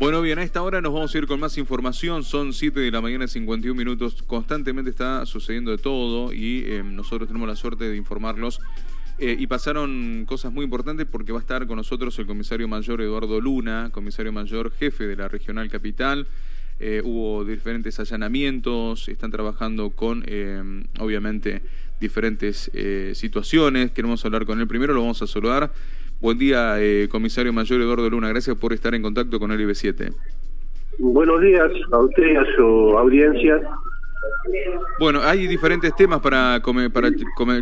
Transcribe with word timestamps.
Bueno, 0.00 0.22
bien, 0.22 0.38
a 0.38 0.42
esta 0.42 0.62
hora 0.62 0.80
nos 0.80 0.94
vamos 0.94 1.14
a 1.14 1.18
ir 1.18 1.26
con 1.26 1.38
más 1.40 1.58
información. 1.58 2.24
Son 2.24 2.54
7 2.54 2.80
de 2.80 2.90
la 2.90 3.02
mañana, 3.02 3.28
51 3.28 3.76
minutos. 3.76 4.22
Constantemente 4.26 4.88
está 4.88 5.26
sucediendo 5.26 5.72
de 5.72 5.76
todo 5.76 6.32
y 6.32 6.64
eh, 6.64 6.82
nosotros 6.82 7.28
tenemos 7.28 7.46
la 7.46 7.54
suerte 7.54 7.86
de 7.86 7.98
informarlos. 7.98 8.60
Eh, 9.18 9.36
y 9.38 9.46
pasaron 9.46 10.24
cosas 10.26 10.54
muy 10.54 10.64
importantes 10.64 11.06
porque 11.06 11.32
va 11.32 11.38
a 11.38 11.42
estar 11.42 11.66
con 11.66 11.76
nosotros 11.76 12.18
el 12.18 12.26
comisario 12.26 12.66
mayor 12.66 13.02
Eduardo 13.02 13.42
Luna, 13.42 13.90
comisario 13.92 14.32
mayor 14.32 14.72
jefe 14.72 15.06
de 15.06 15.16
la 15.16 15.28
Regional 15.28 15.68
Capital. 15.68 16.26
Eh, 16.78 17.02
hubo 17.04 17.44
diferentes 17.44 18.00
allanamientos, 18.00 19.06
están 19.06 19.30
trabajando 19.30 19.90
con, 19.90 20.24
obviamente, 20.98 21.60
diferentes 22.00 22.70
situaciones. 23.12 23.90
Queremos 23.90 24.24
hablar 24.24 24.46
con 24.46 24.62
él 24.62 24.66
primero, 24.66 24.94
lo 24.94 25.02
vamos 25.02 25.20
a 25.20 25.26
saludar. 25.26 25.70
Buen 26.20 26.36
día, 26.36 26.74
eh, 26.78 27.08
comisario 27.10 27.50
mayor 27.50 27.80
Eduardo 27.80 28.10
Luna. 28.10 28.28
Gracias 28.28 28.54
por 28.54 28.74
estar 28.74 28.94
en 28.94 29.00
contacto 29.00 29.40
con 29.40 29.52
el 29.52 29.60
IB7. 29.60 30.12
Buenos 30.98 31.40
días 31.40 31.70
a 31.90 31.98
usted 31.98 32.36
a 32.36 32.44
su 32.56 32.62
audiencia. 32.98 33.58
Bueno, 34.98 35.20
hay 35.22 35.46
diferentes 35.46 35.96
temas 35.96 36.20
para, 36.20 36.60
para 36.92 37.08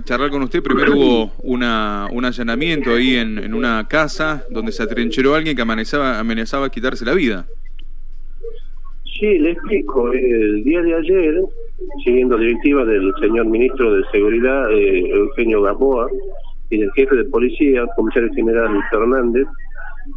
charlar 0.02 0.30
con 0.30 0.42
usted. 0.42 0.60
Primero 0.60 0.92
hubo 0.96 1.32
una, 1.44 2.08
un 2.10 2.24
allanamiento 2.24 2.90
ahí 2.90 3.14
en, 3.14 3.54
una 3.54 3.86
casa 3.86 4.44
donde 4.50 4.72
se 4.72 4.82
atrincheró 4.82 5.36
alguien 5.36 5.54
que 5.54 5.62
amenazaba, 5.62 6.18
amenazaba 6.18 6.68
quitarse 6.68 7.04
la 7.04 7.14
vida. 7.14 7.46
Sí, 9.04 9.38
le 9.38 9.52
explico. 9.52 10.12
El 10.12 10.64
día 10.64 10.82
de 10.82 10.94
ayer, 10.96 11.42
siguiendo 12.04 12.36
directiva 12.36 12.84
del 12.84 13.12
señor 13.20 13.46
ministro 13.46 13.92
de 13.92 14.02
Seguridad, 14.10 14.72
eh, 14.72 15.10
Eugenio 15.10 15.62
Gamboa, 15.62 16.08
y 16.70 16.78
del 16.78 16.92
jefe 16.92 17.16
de 17.16 17.24
policía, 17.24 17.86
comisario 17.96 18.32
general 18.34 18.68
Fernández, 18.90 19.46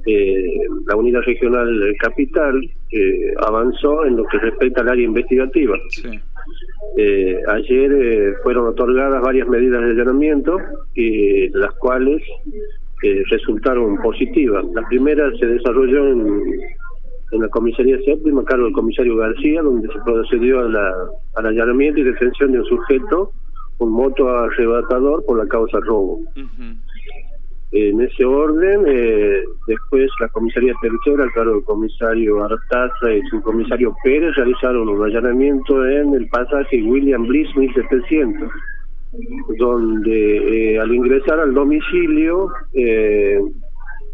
eh, 0.05 0.61
la 0.87 0.95
unidad 0.95 1.21
regional 1.21 1.69
capital 1.99 2.61
eh, 2.91 3.33
avanzó 3.45 4.05
en 4.05 4.17
lo 4.17 4.25
que 4.25 4.39
respecta 4.39 4.81
al 4.81 4.89
área 4.89 5.05
investigativa. 5.05 5.77
Eh, 6.97 7.39
ayer 7.47 8.35
fueron 8.43 8.67
otorgadas 8.67 9.21
varias 9.21 9.47
medidas 9.47 9.81
de 9.81 9.91
allanamiento, 9.91 10.57
las 11.53 11.73
cuales 11.75 12.21
resultaron 13.29 13.97
positivas. 13.97 14.65
La 14.73 14.87
primera 14.87 15.31
se 15.39 15.45
desarrolló 15.45 16.07
en, 16.07 16.43
en 17.31 17.41
la 17.41 17.47
comisaría 17.49 17.97
séptima, 18.03 18.41
a 18.41 18.45
cargo 18.45 18.65
del 18.65 18.73
comisario 18.73 19.15
García, 19.17 19.61
donde 19.61 19.87
se 19.87 19.99
procedió 20.03 20.59
a 20.59 20.69
la, 20.69 20.93
al 21.35 21.45
allanamiento 21.45 21.99
y 21.99 22.03
detención 22.03 22.51
de 22.51 22.59
un 22.59 22.65
sujeto 22.65 23.31
un 23.81 23.91
moto 23.91 24.29
arrebatador 24.29 25.25
por 25.25 25.37
la 25.37 25.47
causa 25.47 25.79
robo. 25.79 26.19
En 27.71 28.01
ese 28.01 28.25
orden, 28.25 28.83
eh, 28.85 29.43
después 29.65 30.09
la 30.19 30.27
comisaría 30.27 30.73
tercera, 30.81 31.23
al 31.23 31.31
cargo 31.31 31.53
del 31.53 31.63
comisario 31.63 32.43
Artaza 32.43 33.13
y 33.13 33.21
su 33.29 33.41
comisario 33.41 33.95
Pérez, 34.03 34.35
realizaron 34.35 34.89
un 34.89 35.03
allanamiento 35.03 35.87
en 35.87 36.13
el 36.13 36.27
pasaje 36.27 36.83
William 36.83 37.25
Bliss 37.25 37.47
1700, 37.55 38.49
donde 39.57 40.73
eh, 40.73 40.79
al 40.79 40.93
ingresar 40.93 41.39
al 41.39 41.53
domicilio, 41.53 42.49
eh, 42.73 43.39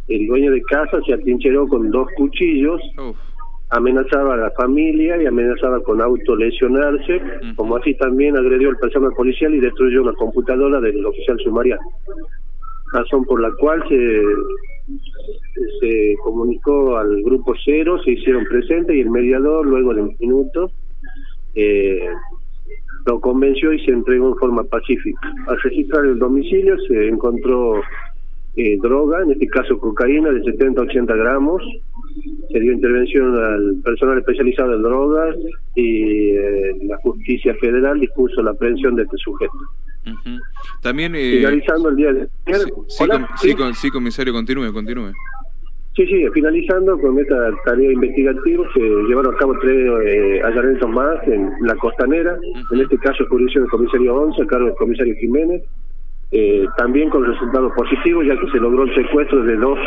el 0.08 0.28
dueño 0.28 0.52
de 0.52 0.62
casa 0.62 1.00
se 1.06 1.14
atrincheró 1.14 1.68
con 1.68 1.90
dos 1.90 2.08
cuchillos 2.16 2.80
amenazaba 3.70 4.36
a 4.36 4.38
la 4.38 4.52
familia 4.52 5.22
y 5.22 5.26
amenazaba 5.26 5.82
con 5.82 6.02
autolesionarse, 6.02 7.22
como 7.56 7.76
así 7.76 7.94
también 7.96 8.38
agredió 8.38 8.70
al 8.70 8.78
personal 8.78 9.12
policial 9.14 9.54
y 9.54 9.60
destruyó 9.60 10.04
una 10.04 10.14
computadora 10.14 10.80
del 10.80 11.06
oficial 11.06 11.38
sumarial. 11.44 11.80
Razón 12.94 13.26
por 13.26 13.42
la 13.42 13.52
cual 13.60 13.84
se, 13.90 14.22
se 15.82 16.16
comunicó 16.23 16.98
al 16.98 17.22
grupo 17.23 17.54
cero, 17.66 18.02
se 18.04 18.12
hicieron 18.12 18.45
presentes 18.45 18.95
y 18.95 19.02
el 19.02 19.10
mediador, 19.10 19.66
luego 19.66 19.94
de 19.94 20.02
un 20.04 20.16
minuto, 20.20 20.72
eh, 21.56 22.08
lo 23.06 23.20
convenció 23.20 23.73
y 23.73 23.84
se 23.86 23.92
entregó 23.92 24.30
en 24.30 24.36
forma 24.36 24.64
pacífica. 24.64 25.32
Al 25.48 25.60
registrar 25.61 26.06
el 26.06 26.20
domicilio 26.20 26.77
se 26.88 27.08
encontró 27.08 27.82
eh, 28.56 28.77
droga, 28.82 29.23
en 29.23 29.32
este 29.32 29.48
caso 29.48 29.77
cocaína 29.80 30.30
de 30.32 30.44
70 30.44 30.82
a 30.82 30.83
80 30.86 31.16
gramos, 31.16 31.64
se 32.52 32.60
dio 32.60 32.72
intervención 32.72 33.36
al 33.38 33.76
personal 33.83 34.17
especializado 34.20 34.76
en 34.76 34.83
drogas 34.83 35.36
y 35.76 36.32
eh, 36.32 36.76
la 36.83 36.98
justicia 36.98 37.55
federal 37.55 38.00
dispuso 38.00 38.42
la 38.42 38.52
aprehensión 38.52 38.95
de 38.95 39.04
este 39.04 39.17
sujeto. 39.17 39.58
También 40.82 41.16
eh, 41.16 41.38
finalizando 41.38 41.89
el 41.89 41.95
día 41.95 42.14
de 42.14 42.27
sí, 43.38 43.56
sí, 43.76 43.92
comisario, 43.92 44.33
continúe, 44.33 44.72
continúe. 44.72 45.11
Sí, 45.98 46.06
sí, 46.06 46.23
finalizando 46.32 46.95
con 47.00 47.17
esta 47.17 47.50
tarea 47.66 47.92
investigativa, 47.92 48.64
se 48.72 48.80
llevaron 48.80 49.33
a 49.33 49.38
cabo 49.39 49.58
tres 49.60 49.89
eh, 50.06 50.42
allanamientos 50.44 50.89
más 50.92 51.27
en 51.27 51.50
la 51.61 51.76
costanera, 51.76 52.38
en 52.72 52.82
este 52.82 53.00
caso 53.00 53.26
jurisdicción 53.27 53.64
del 53.64 53.72
comisario 53.72 54.16
11, 54.16 54.44
a 54.44 54.45
cargo 54.45 54.67
del 54.67 54.76
comisario 54.76 55.16
Jiménez, 55.16 55.64
eh, 56.32 56.67
también 56.77 57.10
con 57.10 57.26
resultados 57.26 57.73
positivos, 57.76 58.27
ya 58.27 58.38
que 58.39 58.48
se 58.52 58.60
logró 58.60 58.83
el 58.83 58.94
secuestro 58.94 59.44
de 59.44 59.56
dos 59.56 59.80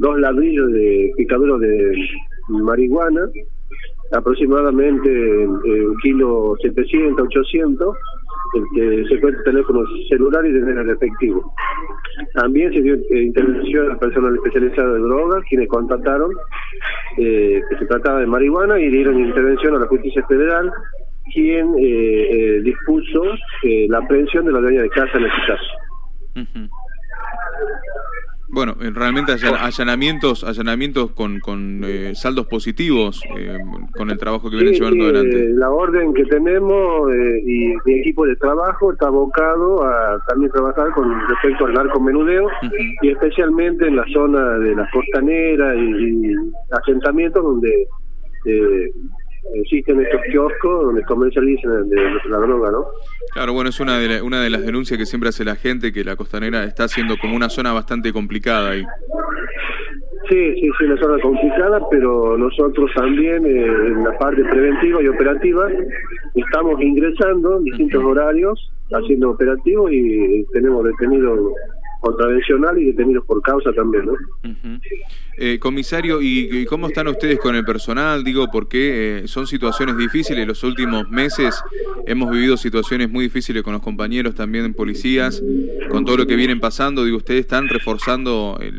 dos 0.00 0.18
ladrillos 0.18 0.72
de 0.72 1.12
picadero 1.16 1.58
de 1.58 1.94
marihuana, 2.48 3.28
aproximadamente 4.12 5.08
eh, 5.10 5.86
un 5.86 5.96
kilo 5.98 6.56
700, 6.62 7.26
800, 7.26 7.96
el 8.54 8.64
que 8.74 9.04
se 9.08 9.20
cuenta 9.20 9.42
teléfonos 9.44 9.88
celulares 10.08 10.52
y 10.52 10.58
dinero 10.58 10.92
efectivo. 10.92 11.54
También 12.32 12.72
se 12.72 12.80
dio 12.80 12.94
eh, 12.94 13.22
intervención 13.24 13.90
al 13.90 13.98
personal 13.98 14.34
especializado 14.36 14.94
de 14.94 15.00
drogas, 15.00 15.44
quienes 15.50 15.68
contactaron 15.68 16.32
eh, 17.18 17.60
que 17.68 17.76
se 17.76 17.84
trataba 17.84 18.20
de 18.20 18.26
marihuana 18.26 18.80
y 18.80 18.88
dieron 18.88 19.20
intervención 19.20 19.76
a 19.76 19.80
la 19.80 19.86
justicia 19.86 20.26
federal, 20.26 20.72
quien 21.32 21.74
dispuso 22.64 23.22
la 23.62 23.98
aprehensión 23.98 24.46
de 24.46 24.52
la 24.52 24.60
dueña 24.60 24.82
de 24.82 24.88
casa 24.88 25.16
en 25.16 25.26
este 25.26 25.40
caso. 25.46 26.70
Bueno, 28.52 28.74
eh, 28.80 28.90
realmente 28.92 29.32
allanamientos, 29.32 30.42
allanamientos 30.42 31.12
con, 31.12 31.38
con 31.38 31.82
eh, 31.84 32.14
saldos 32.16 32.46
positivos 32.46 33.22
eh, 33.36 33.58
con 33.96 34.10
el 34.10 34.18
trabajo 34.18 34.50
que 34.50 34.56
viene 34.56 34.72
llevando 34.72 35.04
adelante. 35.04 35.50
La 35.54 35.70
orden 35.70 36.12
que 36.14 36.24
tenemos 36.24 37.12
y 37.44 37.74
mi 37.84 38.00
equipo 38.00 38.26
de 38.26 38.34
trabajo 38.36 38.92
está 38.92 39.06
abocado 39.06 39.84
a 39.84 40.20
también 40.28 40.50
trabajar 40.50 40.90
con 40.92 41.28
respecto 41.28 41.66
al 41.66 41.74
narcomenudeo 41.74 42.48
y 43.02 43.08
especialmente 43.08 43.86
en 43.86 43.96
la 43.96 44.04
zona 44.12 44.58
de 44.58 44.74
la 44.74 44.88
costanera 44.90 45.76
y, 45.76 46.34
asentamientos 46.72 47.42
donde 47.42 47.86
existen 49.54 50.00
estos 50.00 50.20
kioscos 50.30 50.84
donde 50.86 51.02
comercializan 51.02 51.88
de, 51.88 51.96
la 52.28 52.38
droga, 52.38 52.70
¿no? 52.70 52.86
Claro, 53.32 53.52
bueno, 53.52 53.70
es 53.70 53.80
una 53.80 53.98
de, 53.98 54.22
una 54.22 54.42
de 54.42 54.50
las 54.50 54.64
denuncias 54.64 54.98
que 54.98 55.06
siempre 55.06 55.28
hace 55.28 55.44
la 55.44 55.56
gente, 55.56 55.92
que 55.92 56.04
la 56.04 56.16
costanera 56.16 56.64
está 56.64 56.88
siendo 56.88 57.16
como 57.18 57.36
una 57.36 57.48
zona 57.48 57.72
bastante 57.72 58.12
complicada 58.12 58.70
ahí. 58.70 58.84
Sí, 60.28 60.54
sí, 60.54 60.70
sí, 60.78 60.84
una 60.84 60.96
zona 61.00 61.20
complicada, 61.20 61.80
pero 61.90 62.38
nosotros 62.38 62.90
también 62.94 63.44
eh, 63.44 63.64
en 63.66 64.04
la 64.04 64.16
parte 64.16 64.44
preventiva 64.44 65.02
y 65.02 65.08
operativa 65.08 65.68
estamos 66.34 66.80
ingresando 66.80 67.58
en 67.58 67.64
distintos 67.64 68.04
horarios, 68.04 68.70
haciendo 68.92 69.30
operativos 69.30 69.90
y 69.92 70.44
tenemos 70.52 70.84
detenidos 70.84 71.52
contravencional 72.00 72.78
y 72.78 72.86
detenidos 72.86 73.24
por 73.24 73.40
causa 73.42 73.72
también, 73.72 74.06
¿no? 74.06 74.14
eh, 75.36 75.58
comisario, 75.58 76.20
¿y, 76.20 76.64
cómo 76.66 76.88
están 76.88 77.08
ustedes 77.08 77.38
con 77.38 77.54
el 77.54 77.64
personal? 77.64 78.24
Digo, 78.24 78.48
porque 78.50 79.20
eh, 79.20 79.28
son 79.28 79.46
situaciones 79.46 79.96
difíciles. 79.96 80.46
Los 80.46 80.64
últimos 80.64 81.08
meses 81.08 81.62
hemos 82.06 82.30
vivido 82.30 82.56
situaciones 82.56 83.10
muy 83.10 83.24
difíciles 83.24 83.62
con 83.62 83.72
los 83.72 83.82
compañeros 83.82 84.34
también 84.34 84.74
policías, 84.74 85.42
con 85.90 86.04
todo 86.04 86.18
lo 86.18 86.26
que 86.26 86.36
vienen 86.36 86.60
pasando. 86.60 87.04
Digo, 87.04 87.18
ustedes 87.18 87.40
están 87.40 87.68
reforzando, 87.68 88.58
eh, 88.60 88.72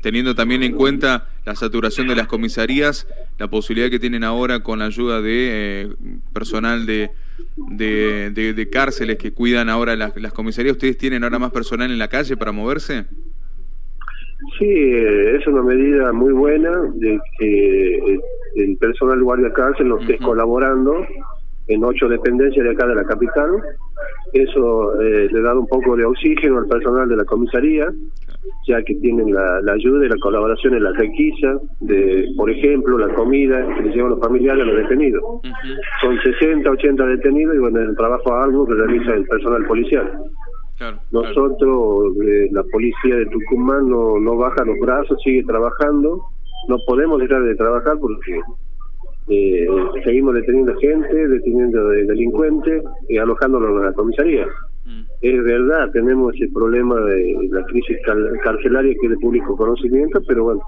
teniendo 0.00 0.34
también 0.34 0.62
en 0.62 0.72
cuenta 0.72 1.28
la 1.44 1.54
saturación 1.54 2.08
de 2.08 2.16
las 2.16 2.26
comisarías, 2.26 3.06
la 3.40 3.48
posibilidad 3.48 3.90
que 3.90 3.98
tienen 3.98 4.22
ahora 4.22 4.62
con 4.62 4.78
la 4.78 4.84
ayuda 4.84 5.20
de 5.20 5.32
eh, 5.32 5.88
personal 6.32 6.86
de 6.86 7.10
de, 7.56 8.30
de, 8.30 8.70
cárceles 8.70 9.18
que 9.18 9.32
cuidan 9.32 9.68
ahora 9.68 9.96
las, 9.96 10.16
las 10.16 10.32
comisarías, 10.32 10.76
¿ustedes 10.76 10.96
tienen 10.98 11.24
ahora 11.24 11.38
más 11.38 11.52
personal 11.52 11.90
en 11.90 11.98
la 11.98 12.08
calle 12.08 12.36
para 12.36 12.52
moverse? 12.52 13.06
Sí, 14.58 14.66
eh, 14.66 15.36
es 15.36 15.46
una 15.46 15.62
medida 15.62 16.12
muy 16.12 16.32
buena 16.32 16.70
de 16.94 17.20
que 17.38 17.94
eh, 17.96 18.20
el 18.56 18.76
personal 18.76 19.22
guardia 19.22 19.52
cárcel 19.52 19.88
nos 19.88 20.02
esté 20.02 20.18
colaborando 20.18 21.06
en 21.68 21.84
ocho 21.84 22.08
dependencias 22.08 22.64
de 22.64 22.72
acá 22.72 22.86
de 22.86 22.94
la 22.94 23.04
capital. 23.04 23.50
Eso 24.32 25.00
eh, 25.00 25.28
le 25.30 25.42
da 25.42 25.54
un 25.54 25.66
poco 25.66 25.96
de 25.96 26.04
oxígeno 26.04 26.58
al 26.58 26.66
personal 26.66 27.08
de 27.08 27.16
la 27.16 27.24
comisaría, 27.24 27.92
ya 28.66 28.82
que 28.82 28.94
tienen 28.96 29.32
la, 29.32 29.72
ayuda 29.72 30.06
y 30.06 30.08
la 30.08 30.16
colaboración 30.20 30.74
en 30.74 30.84
la 30.84 30.92
requisa 30.92 31.58
de, 31.80 32.26
por 32.36 32.50
ejemplo, 32.50 32.98
la 32.98 33.12
comida 33.14 33.66
que 33.74 33.82
les 33.82 33.94
llevan 33.94 34.10
los 34.10 34.20
familiares 34.20 34.62
a 34.62 34.66
los 34.66 34.76
detenidos. 34.76 35.22
Son 36.00 36.18
60, 36.20 36.70
80 36.70 37.06
detenidos 37.06 37.56
y 37.56 37.58
bueno, 37.58 37.80
el 37.80 37.96
trabajo 37.96 38.34
algo 38.34 38.66
que 38.66 38.74
realiza 38.74 39.14
el 39.14 39.24
personal 39.24 39.64
policial. 39.66 40.10
Nosotros, 41.10 42.16
eh, 42.24 42.48
la 42.52 42.62
policía 42.64 43.16
de 43.16 43.26
Tucumán, 43.26 43.90
no, 43.90 44.18
no 44.18 44.36
baja 44.36 44.64
los 44.64 44.78
brazos, 44.80 45.20
sigue 45.22 45.44
trabajando 45.44 46.24
no 46.68 46.78
podemos 46.86 47.20
dejar 47.20 47.42
de 47.42 47.54
trabajar 47.56 47.98
porque 47.98 48.40
eh, 49.28 49.66
seguimos 50.04 50.34
deteniendo 50.34 50.76
gente, 50.76 51.28
deteniendo 51.28 51.88
delincuentes 51.88 52.84
y 53.08 53.18
alojándolos 53.18 53.70
en 53.70 53.86
la 53.86 53.92
comisaría. 53.92 54.46
Es 55.20 55.44
verdad, 55.44 55.90
tenemos 55.92 56.34
ese 56.34 56.48
problema 56.48 56.98
de 57.00 57.48
la 57.50 57.62
crisis 57.64 57.98
carcelaria 58.42 58.94
que 58.98 59.06
es 59.06 59.10
de 59.10 59.18
público 59.18 59.54
conocimiento, 59.56 60.22
pero 60.26 60.44
bueno, 60.44 60.62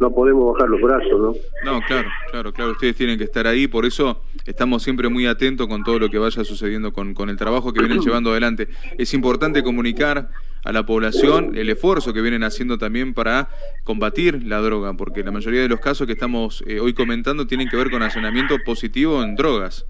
no 0.00 0.10
podemos 0.10 0.52
bajar 0.52 0.68
los 0.68 0.80
brazos, 0.80 1.20
¿no? 1.20 1.34
No, 1.72 1.80
claro, 1.86 2.08
claro, 2.30 2.52
claro, 2.52 2.72
ustedes 2.72 2.96
tienen 2.96 3.18
que 3.18 3.24
estar 3.24 3.46
ahí, 3.46 3.68
por 3.68 3.84
eso 3.84 4.22
estamos 4.46 4.82
siempre 4.82 5.08
muy 5.08 5.26
atentos 5.26 5.68
con 5.68 5.84
todo 5.84 6.00
lo 6.00 6.10
que 6.10 6.18
vaya 6.18 6.44
sucediendo 6.44 6.92
con, 6.92 7.14
con 7.14 7.30
el 7.30 7.36
trabajo 7.36 7.72
que 7.72 7.80
vienen 7.80 8.00
llevando 8.04 8.30
adelante. 8.30 8.68
Es 8.98 9.14
importante 9.14 9.62
comunicar 9.62 10.28
a 10.64 10.72
la 10.72 10.84
población 10.86 11.56
el 11.56 11.68
esfuerzo 11.70 12.12
que 12.12 12.22
vienen 12.22 12.42
haciendo 12.42 12.78
también 12.78 13.14
para 13.14 13.48
combatir 13.84 14.42
la 14.44 14.60
droga, 14.60 14.94
porque 14.94 15.22
la 15.22 15.30
mayoría 15.30 15.60
de 15.60 15.68
los 15.68 15.80
casos 15.80 16.06
que 16.06 16.14
estamos 16.14 16.64
eh, 16.66 16.80
hoy 16.80 16.94
comentando 16.94 17.46
tienen 17.46 17.68
que 17.68 17.76
ver 17.76 17.90
con 17.90 18.02
allanamiento 18.02 18.56
positivo 18.64 19.22
en 19.22 19.36
drogas. 19.36 19.86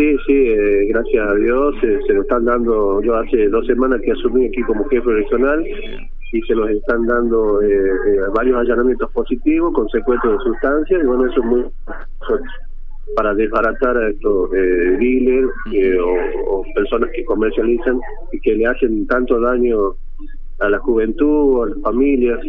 Sí, 0.00 0.16
sí, 0.26 0.32
eh, 0.32 0.86
gracias 0.88 1.28
a 1.28 1.34
Dios 1.34 1.74
eh, 1.82 1.98
se 2.06 2.14
lo 2.14 2.22
están 2.22 2.46
dando, 2.46 3.02
yo 3.02 3.16
hace 3.16 3.48
dos 3.48 3.66
semanas 3.66 4.00
que 4.02 4.12
asumí 4.12 4.46
aquí 4.46 4.62
como 4.62 4.88
jefe 4.88 5.10
regional 5.12 5.62
y 6.32 6.40
se 6.40 6.54
los 6.54 6.70
están 6.70 7.04
dando 7.06 7.60
varios 8.34 8.56
allanamientos 8.56 9.10
positivos 9.10 9.74
con 9.74 9.90
secuestro 9.90 10.32
de 10.32 10.38
sustancias 10.38 11.02
y 11.02 11.06
bueno, 11.06 11.26
eso 11.26 11.40
es 11.40 11.46
muy 11.46 11.64
para 13.14 13.34
desbaratar 13.34 13.94
a 13.94 14.08
estos 14.08 14.50
eh, 14.54 14.96
dealers 14.98 15.50
eh, 15.72 15.98
o, 16.00 16.64
personas 16.74 17.10
que 17.14 17.24
comercializan 17.26 18.00
y 18.32 18.40
que 18.40 18.54
le 18.54 18.66
hacen 18.66 19.06
tanto 19.06 19.38
daño 19.38 19.96
a 20.60 20.70
la 20.70 20.78
juventud, 20.78 21.64
a 21.64 21.68
las 21.68 21.82
familias. 21.82 22.40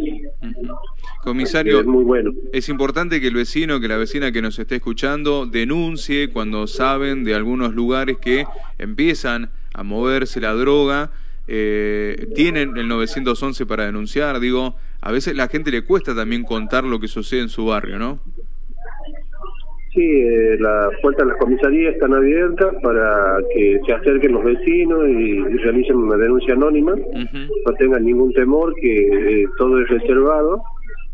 Comisario, 1.22 1.78
es 1.78 1.86
muy 1.86 2.02
bueno. 2.02 2.32
Es 2.52 2.68
importante 2.68 3.20
que 3.20 3.28
el 3.28 3.34
vecino, 3.34 3.80
que 3.80 3.86
la 3.86 3.96
vecina 3.96 4.32
que 4.32 4.42
nos 4.42 4.58
esté 4.58 4.76
escuchando, 4.76 5.46
denuncie 5.46 6.30
cuando 6.30 6.66
saben 6.66 7.22
de 7.22 7.36
algunos 7.36 7.74
lugares 7.74 8.18
que 8.18 8.44
empiezan 8.78 9.50
a 9.72 9.84
moverse 9.84 10.40
la 10.40 10.52
droga. 10.52 11.12
Eh, 11.46 12.26
tienen 12.34 12.76
el 12.76 12.88
911 12.88 13.66
para 13.66 13.86
denunciar. 13.86 14.40
Digo, 14.40 14.74
a 15.00 15.12
veces 15.12 15.36
la 15.36 15.46
gente 15.46 15.70
le 15.70 15.82
cuesta 15.82 16.12
también 16.12 16.42
contar 16.42 16.82
lo 16.82 16.98
que 16.98 17.06
sucede 17.06 17.42
en 17.42 17.50
su 17.50 17.66
barrio, 17.66 18.00
¿no? 18.00 18.18
Sí, 19.94 20.02
eh, 20.02 20.56
las 20.58 20.88
puertas 21.02 21.24
de 21.24 21.32
las 21.34 21.40
comisarías 21.40 21.94
están 21.94 22.14
abiertas 22.14 22.74
para 22.82 23.38
que 23.54 23.78
se 23.86 23.92
acerquen 23.92 24.32
los 24.32 24.42
vecinos 24.42 25.08
y, 25.08 25.38
realicen 25.58 25.96
una 25.96 26.16
denuncia 26.16 26.54
anónima, 26.54 26.96
no 26.96 27.72
tengan 27.78 28.04
ningún 28.04 28.32
temor, 28.32 28.74
que 28.74 29.42
eh, 29.42 29.46
todo 29.56 29.80
es 29.80 29.88
reservado 29.88 30.64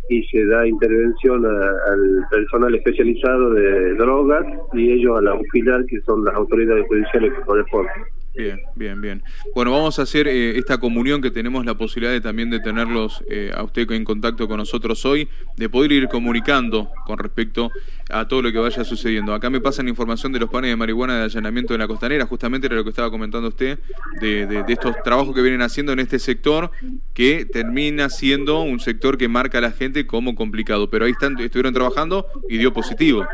y 0.09 0.23
se 0.25 0.45
da 0.47 0.67
intervención 0.67 1.45
al 1.45 2.27
personal 2.31 2.75
especializado 2.75 3.51
de 3.51 3.95
drogas 3.95 4.47
y 4.73 4.93
ellos 4.93 5.19
a 5.19 5.23
la 5.23 5.35
UFILAR, 5.35 5.85
que 5.87 6.01
son 6.03 6.25
las 6.25 6.35
autoridades 6.35 6.87
judiciales 6.87 7.33
que 7.35 7.43
corresponden. 7.43 8.18
Bien, 8.39 8.61
bien, 8.77 9.01
bien. 9.01 9.23
Bueno, 9.53 9.73
vamos 9.73 9.99
a 9.99 10.03
hacer 10.03 10.29
eh, 10.29 10.57
esta 10.57 10.79
comunión 10.79 11.21
que 11.21 11.33
tenemos 11.33 11.67
la 11.67 11.75
posibilidad 11.75 12.13
de 12.13 12.21
también 12.21 12.51
de 12.51 12.61
tenerlos 12.61 13.25
eh, 13.29 13.51
a 13.53 13.65
usted 13.65 13.91
en 13.91 14.05
contacto 14.05 14.47
con 14.47 14.59
nosotros 14.59 15.05
hoy, 15.05 15.29
de 15.57 15.69
poder 15.69 15.91
ir 15.91 16.07
comunicando 16.07 16.89
con 17.05 17.19
respecto 17.19 17.73
a 18.09 18.29
todo 18.29 18.43
lo 18.43 18.53
que 18.53 18.59
vaya 18.59 18.85
sucediendo. 18.85 19.35
Acá 19.35 19.51
me 19.51 19.61
pasan 19.61 19.89
información 19.89 20.31
de 20.31 20.39
los 20.39 20.51
panes 20.51 20.71
de 20.71 20.77
marihuana 20.77 21.19
de 21.19 21.25
allanamiento 21.25 21.75
en 21.75 21.81
la 21.81 21.89
costanera, 21.89 22.27
justamente 22.27 22.69
era 22.69 22.77
lo 22.77 22.85
que 22.85 22.91
estaba 22.91 23.11
comentando 23.11 23.49
usted, 23.49 23.81
de, 24.21 24.47
de, 24.47 24.63
de 24.63 24.73
estos 24.73 24.95
trabajos 25.03 25.35
que 25.35 25.43
vienen 25.43 25.63
haciendo 25.63 25.91
en 25.91 25.99
este 25.99 26.21
sector, 26.21 26.71
que 27.15 27.45
termina 27.45 28.09
siendo 28.09 28.63
un 28.63 28.79
sector 28.79 29.19
que 29.19 29.27
marca 29.27 29.59
a 29.59 29.63
la 29.63 29.73
gente 29.73 30.07
como 30.07 30.37
complicado. 30.37 30.89
Pero 30.89 31.07
ahí 31.07 31.11
están, 31.11 31.37
estuvieron 31.41 31.75
trabajando 31.75 32.25
y 32.49 32.59
dio 32.59 32.73
positivo. 32.73 33.27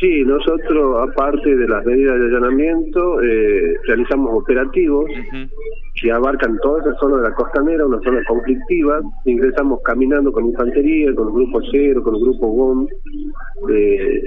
Sí, 0.00 0.24
nosotros, 0.24 1.08
aparte 1.08 1.54
de 1.54 1.68
las 1.68 1.84
medidas 1.86 2.18
de 2.18 2.26
allanamiento, 2.26 3.22
eh, 3.22 3.76
realizamos 3.86 4.30
operativos 4.34 5.08
que 6.00 6.10
abarcan 6.10 6.58
toda 6.62 6.80
esa 6.80 6.94
zona 6.98 7.18
de 7.18 7.22
la 7.28 7.34
costanera, 7.34 7.86
una 7.86 8.00
zona 8.00 8.22
conflictiva. 8.26 9.00
Ingresamos 9.24 9.80
caminando 9.84 10.32
con 10.32 10.46
infantería, 10.46 11.14
con 11.14 11.28
el 11.28 11.34
grupo 11.34 11.60
cero, 11.70 12.02
con 12.02 12.16
el 12.16 12.22
grupo 12.22 12.48
GOM. 12.48 12.88
Eh, 13.70 14.22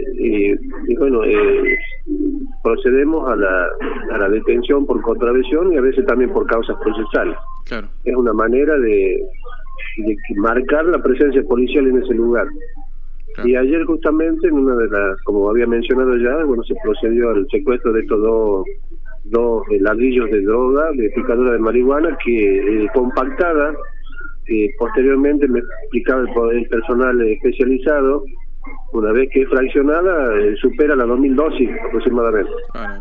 y, 0.87 0.95
bueno, 0.95 1.23
eh, 1.25 1.77
procedemos 2.63 3.29
a 3.29 3.35
la, 3.35 3.67
a 4.11 4.17
la 4.19 4.29
detención 4.29 4.85
por 4.85 5.01
contravención 5.01 5.73
y 5.73 5.77
a 5.77 5.81
veces 5.81 6.05
también 6.05 6.31
por 6.31 6.45
causas 6.47 6.77
procesales. 6.81 7.35
Claro. 7.65 7.87
Es 8.05 8.15
una 8.15 8.33
manera 8.33 8.77
de, 8.77 9.21
de 9.97 10.17
marcar 10.37 10.85
la 10.85 11.01
presencia 11.03 11.43
policial 11.43 11.87
en 11.87 12.01
ese 12.01 12.13
lugar. 12.13 12.47
Y 13.43 13.55
ayer 13.55 13.83
justamente 13.85 14.47
en 14.47 14.53
una 14.53 14.75
de 14.75 14.87
las, 14.87 15.21
como 15.23 15.49
había 15.49 15.65
mencionado 15.65 16.17
ya, 16.17 16.43
bueno, 16.43 16.63
se 16.63 16.75
procedió 16.83 17.29
al 17.29 17.47
secuestro 17.49 17.93
de 17.93 18.01
estos 18.01 18.21
dos, 18.21 18.65
dos 19.25 19.63
eh, 19.71 19.79
ladrillos 19.79 20.29
de 20.29 20.41
droga, 20.41 20.91
de 20.91 21.09
picadura 21.09 21.53
de 21.53 21.59
marihuana, 21.59 22.17
que 22.23 22.83
eh, 22.83 22.87
compactada, 22.93 23.73
que 24.45 24.69
posteriormente 24.77 25.47
me 25.47 25.59
explicaba 25.59 26.23
el, 26.51 26.67
personal 26.67 27.21
especializado, 27.21 28.23
una 28.93 29.11
vez 29.11 29.29
que 29.31 29.43
es 29.43 29.49
fraccionada, 29.49 30.39
eh, 30.39 30.55
supera 30.57 30.95
la 30.95 31.05
2000 31.05 31.35
dosis 31.35 31.69
aproximadamente. 31.87 32.51
Ah, 32.73 32.99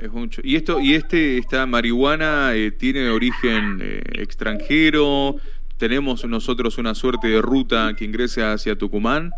es 0.00 0.12
mucho. 0.12 0.40
¿Y, 0.44 0.56
esto, 0.56 0.80
y 0.80 0.94
este, 0.94 1.38
esta 1.38 1.66
marihuana 1.66 2.52
tiene 2.78 3.10
origen 3.10 3.80
extranjero? 4.18 5.36
¿Tenemos 5.78 6.24
nosotros 6.26 6.76
una 6.76 6.94
suerte 6.94 7.28
de 7.28 7.40
ruta 7.40 7.94
que 7.96 8.04
ingrese 8.04 8.42
hacia 8.42 8.76
Tucumán? 8.76 9.30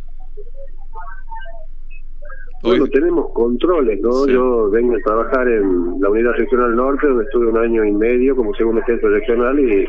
Bueno, 2.62 2.86
tenemos 2.88 3.32
controles, 3.32 4.00
¿no? 4.00 4.26
Yo 4.26 4.70
vengo 4.70 4.94
a 4.94 4.98
trabajar 4.98 5.48
en 5.48 6.00
la 6.00 6.10
Unidad 6.10 6.32
Regional 6.32 6.76
Norte, 6.76 7.06
donde 7.06 7.24
estuve 7.24 7.46
un 7.46 7.56
año 7.56 7.84
y 7.84 7.92
medio 7.92 8.36
como 8.36 8.54
segundo 8.54 8.82
jefe 8.82 9.08
regional 9.08 9.58
y, 9.58 9.88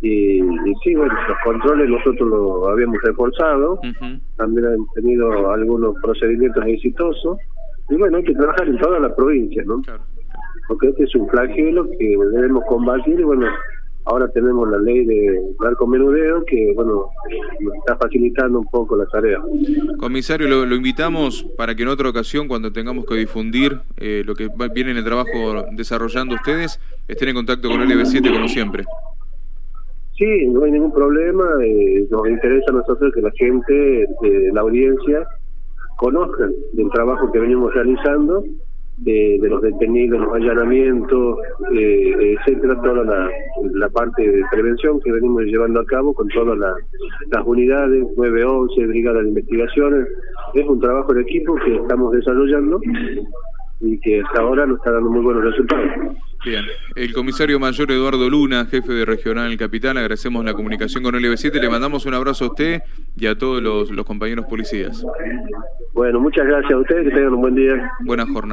y, 0.00 0.40
sí, 0.84 0.94
bueno, 0.94 1.14
los 1.28 1.38
controles 1.42 1.88
nosotros 1.88 2.28
los 2.28 2.68
habíamos 2.68 3.02
reforzado, 3.02 3.80
también 4.36 4.66
han 4.66 4.86
tenido 4.94 5.50
algunos 5.50 5.96
procedimientos 6.00 6.64
exitosos. 6.66 7.38
Y 7.90 7.96
bueno, 7.96 8.18
hay 8.18 8.24
que 8.24 8.34
trabajar 8.34 8.68
en 8.68 8.78
toda 8.78 9.00
la 9.00 9.14
provincia, 9.14 9.62
¿no? 9.66 9.82
Porque 10.68 10.88
este 10.88 11.04
es 11.04 11.14
un 11.14 11.28
flagelo 11.28 11.88
que 11.98 12.16
debemos 12.32 12.64
combatir 12.66 13.18
y 13.18 13.24
bueno, 13.24 13.46
Ahora 14.06 14.28
tenemos 14.28 14.68
la 14.70 14.78
ley 14.78 15.04
de 15.06 15.40
menudeo 15.86 16.44
que, 16.44 16.72
bueno, 16.74 17.08
nos 17.60 17.74
está 17.76 17.96
facilitando 17.96 18.58
un 18.58 18.66
poco 18.66 18.96
la 18.96 19.06
tarea. 19.06 19.40
Comisario, 19.98 20.46
lo, 20.46 20.74
invitamos 20.74 21.44
para 21.56 21.74
que 21.74 21.84
en 21.84 21.88
otra 21.88 22.10
ocasión, 22.10 22.46
cuando 22.46 22.70
tengamos 22.70 23.06
que 23.06 23.14
difundir 23.14 23.80
eh, 23.96 24.22
lo 24.26 24.34
que 24.34 24.50
viene 24.74 24.90
en 24.90 24.98
el 24.98 25.04
trabajo 25.04 25.64
desarrollando 25.72 26.34
ustedes, 26.34 26.78
estén 27.08 27.30
en 27.30 27.34
contacto 27.34 27.68
con 27.68 27.80
el 27.80 27.88
LB7 27.88 28.30
como 28.30 28.48
siempre. 28.48 28.84
Sí, 30.18 30.46
no 30.48 30.64
hay 30.64 30.72
ningún 30.72 30.92
problema. 30.92 31.44
Eh, 31.64 32.06
nos 32.10 32.28
interesa 32.28 32.66
a 32.70 32.74
nosotros 32.74 33.12
que 33.14 33.22
la 33.22 33.30
gente, 33.32 34.06
la 34.52 34.60
audiencia, 34.60 35.26
conozcan 35.96 36.52
del 36.72 36.90
trabajo 36.90 37.32
que 37.32 37.38
venimos 37.38 37.72
realizando 37.72 38.44
de, 38.98 39.38
los 39.42 39.60
detenidos, 39.62 40.20
los 40.20 40.34
allanamientos, 40.34 41.38
eh, 41.72 42.36
etcétera, 42.38 42.80
toda 42.82 43.04
la, 43.04 43.30
la, 43.72 43.88
parte 43.88 44.28
de 44.28 44.42
prevención 44.50 45.00
que 45.00 45.12
venimos 45.12 45.42
llevando 45.44 45.80
a 45.80 45.86
cabo 45.86 46.14
con 46.14 46.28
todas 46.28 46.58
las 46.58 47.46
unidades, 47.46 48.04
911, 48.16 48.86
Brigada 48.86 49.22
de 49.22 49.28
Investigaciones. 49.28 50.08
Es 50.54 50.66
un 50.66 50.80
trabajo 50.80 51.12
de 51.12 51.22
equipo 51.22 51.56
que 51.56 51.76
estamos 51.76 52.12
desarrollando 52.12 52.80
y 53.80 53.98
que 53.98 54.22
hasta 54.22 54.40
ahora 54.40 54.66
nos 54.66 54.78
está 54.78 54.92
dando 54.92 55.10
muy 55.10 55.22
buenos 55.22 55.44
resultados. 55.44 55.90
Bien, 56.44 56.64
el 56.94 57.12
comisario 57.14 57.58
mayor 57.58 57.90
Eduardo 57.90 58.28
Luna, 58.28 58.66
jefe 58.66 58.92
de 58.92 59.06
Regional 59.06 59.56
Capital, 59.56 59.96
agradecemos 59.96 60.44
la 60.44 60.52
comunicación 60.52 61.02
con 61.02 61.14
el 61.14 61.38
7 61.38 61.58
le 61.58 61.70
mandamos 61.70 62.04
un 62.04 62.12
abrazo 62.12 62.44
a 62.44 62.48
usted 62.48 62.82
y 63.16 63.26
a 63.26 63.36
todos 63.36 63.62
los, 63.62 63.90
los 63.90 64.04
compañeros 64.04 64.44
policías. 64.44 65.04
Bueno, 65.94 66.20
muchas 66.20 66.46
gracias 66.46 66.72
a 66.72 66.76
ustedes, 66.76 67.04
que 67.04 67.14
tengan 67.14 67.34
un 67.34 67.40
buen 67.40 67.54
día. 67.54 67.90
Buena 68.00 68.24
jornada. 68.24 68.42